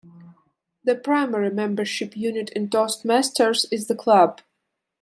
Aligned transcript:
The 0.83 0.95
primary 0.95 1.51
membership 1.51 2.17
unit 2.17 2.49
in 2.53 2.69
Toastmasters 2.71 3.67
is 3.71 3.85
the 3.85 3.93
club. 3.93 4.41